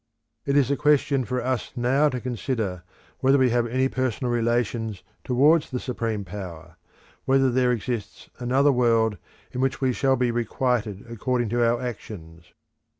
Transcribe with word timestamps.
It 0.47 0.57
is 0.57 0.71
a 0.71 0.75
question 0.75 1.25
for 1.25 1.43
us 1.43 1.73
now 1.75 2.09
to 2.09 2.19
consider 2.19 2.81
whether 3.19 3.37
we 3.37 3.51
have 3.51 3.67
any 3.67 3.87
personal 3.87 4.33
relations 4.33 5.03
towards 5.23 5.69
the 5.69 5.79
Supreme 5.79 6.25
Power; 6.25 6.77
whether 7.25 7.51
there 7.51 7.71
exists 7.71 8.27
another 8.39 8.71
world 8.71 9.19
in 9.51 9.61
which 9.61 9.79
we 9.79 9.93
shall 9.93 10.15
be 10.15 10.31
requited 10.31 11.05
according 11.07 11.49
to 11.49 11.63
our 11.63 11.79
actions. 11.79 12.51